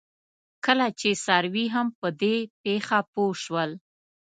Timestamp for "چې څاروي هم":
0.99-1.87